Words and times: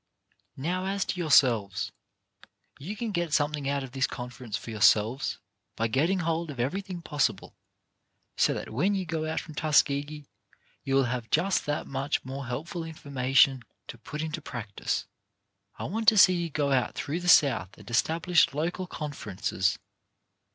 Now 0.57 0.87
as 0.87 1.05
to 1.05 1.19
yourselves. 1.19 1.91
You 2.79 2.95
can 2.95 3.11
get 3.11 3.33
something 3.35 3.69
out 3.69 3.83
of 3.83 3.91
this 3.91 4.07
Conference 4.07 4.57
for 4.57 4.71
yourselves, 4.71 5.37
by 5.75 5.89
getting 5.89 6.17
1 6.21 6.23
62 6.23 6.25
CHARACTER 6.25 6.25
BUILDING 6.25 6.37
hold 6.39 6.49
of 6.49 6.59
everything 6.59 7.01
possible, 7.03 7.55
so 8.35 8.53
that 8.55 8.71
when 8.73 8.95
you 8.95 9.05
go 9.05 9.29
out 9.29 9.39
from 9.39 9.53
Tuskegee 9.53 10.25
you 10.83 10.95
will 10.95 11.03
have 11.03 11.29
just 11.29 11.67
that 11.67 11.85
much 11.85 12.25
more 12.25 12.47
helpful 12.47 12.83
information 12.83 13.61
to 13.89 13.99
put 13.99 14.23
into 14.23 14.41
practice. 14.41 15.05
I 15.77 15.83
want 15.83 16.07
to 16.07 16.17
see 16.17 16.33
you 16.33 16.49
go 16.49 16.71
out 16.71 16.95
through 16.95 17.19
the 17.19 17.29
South 17.29 17.77
and 17.77 17.87
es 17.87 18.01
tablish 18.01 18.55
local 18.55 18.87
conferences. 18.87 19.77